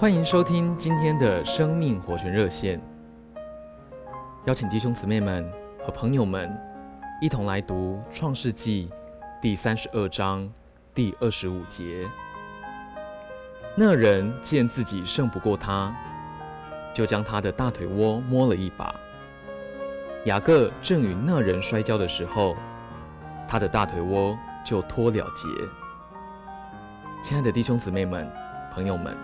[0.00, 2.80] 欢迎收听今天的生命活泉热线，
[4.46, 5.46] 邀请弟兄姊妹们
[5.84, 6.50] 和朋友们
[7.20, 8.88] 一同来读《创世纪》
[9.42, 10.50] 第三十二章
[10.94, 12.08] 第二十五节。
[13.76, 15.94] 那人见自己胜不过他，
[16.94, 18.94] 就将他的大腿窝摸了一把。
[20.24, 22.56] 雅各正与那人摔跤的时候，
[23.46, 25.46] 他的大腿窝就脱了节。
[27.22, 28.26] 亲爱的弟兄姊妹们、
[28.72, 29.14] 朋友们。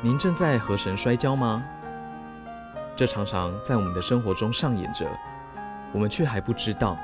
[0.00, 1.64] 您正在和神摔跤吗？
[2.94, 5.04] 这常常在我们的生活中上演着，
[5.92, 6.96] 我们却还不知道。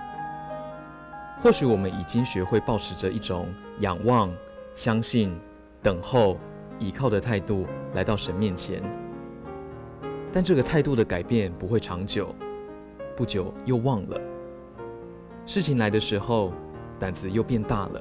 [1.41, 4.33] 或许我们已经学会保持着一种仰望、
[4.77, 5.37] 相信、
[5.83, 6.39] 等候、
[6.79, 8.81] 依靠的态度来到神面前，
[10.33, 12.33] 但这个态度的改变不会长久，
[13.17, 14.21] 不久又忘了。
[15.45, 16.53] 事情来的时候，
[17.01, 18.01] 胆子又变大了，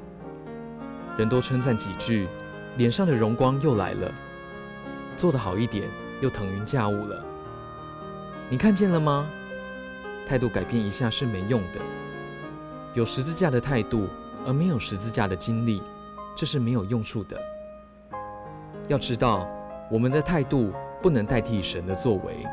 [1.17, 2.27] 人多称赞几句，
[2.77, 4.11] 脸上的荣光又来了。
[5.17, 5.87] 做得好一点，
[6.21, 7.23] 又腾云驾雾了。
[8.49, 9.27] 你看见了吗？
[10.27, 11.81] 态度改变一下是没用的。
[12.93, 14.07] 有十字架的态度，
[14.45, 15.81] 而没有十字架的经历，
[16.35, 17.37] 这是没有用处的。
[18.87, 19.47] 要知道，
[19.89, 22.45] 我们的态度不能代替神的作为。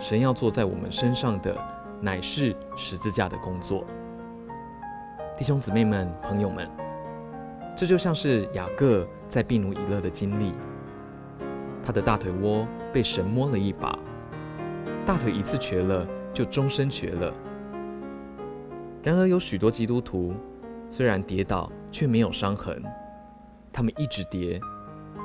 [0.00, 1.56] 神要做在我们身上的，
[2.00, 3.84] 乃是十字架的工作。
[5.36, 6.68] 弟兄姊妹们、朋友们，
[7.76, 10.52] 这就像是雅各在毗努以勒的经历。
[11.88, 13.98] 他的大腿窝被神摸了一把，
[15.06, 17.32] 大腿一次瘸了，就终身瘸了。
[19.02, 20.34] 然而有许多基督徒，
[20.90, 22.82] 虽然跌倒，却没有伤痕。
[23.72, 24.60] 他们一直跌，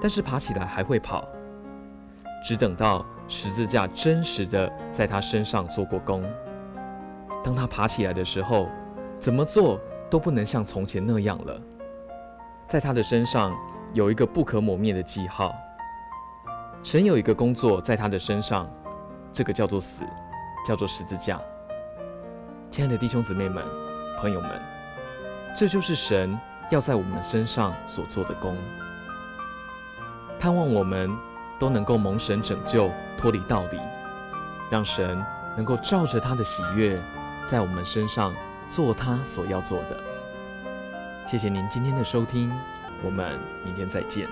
[0.02, 1.28] 但是爬起来还会跑。
[2.41, 6.23] 只等到十字架真实的在他身上做过工。
[7.44, 8.69] 当他爬起来的时候，
[9.19, 11.61] 怎么做都不能像从前那样了。
[12.69, 13.53] 在他的身上
[13.91, 15.53] 有一个不可磨灭的记号。
[16.84, 18.70] 神有一个工作在他的身上，
[19.31, 20.03] 这个叫做死，
[20.68, 21.40] 叫做十字架。
[22.69, 23.63] 亲爱的弟兄姊妹们、
[24.19, 24.62] 朋友们，
[25.56, 26.38] 这就是神
[26.69, 28.58] 要在我们身上所做的工。
[30.38, 31.09] 盼望我们
[31.58, 33.79] 都能够蒙神拯救，脱离道理，
[34.69, 35.25] 让神
[35.56, 37.02] 能够照着他的喜悦，
[37.47, 38.34] 在我们身上
[38.69, 39.97] 做他所要做的。
[41.25, 42.52] 谢谢您今天的收听，
[43.02, 44.28] 我们明天再见。